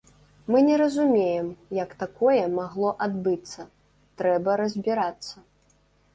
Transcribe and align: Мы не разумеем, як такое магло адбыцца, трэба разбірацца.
Мы 0.53 0.61
не 0.67 0.77
разумеем, 0.81 1.47
як 1.79 1.91
такое 2.03 2.39
магло 2.57 2.95
адбыцца, 3.09 3.61
трэба 4.25 4.59
разбірацца. 4.65 5.35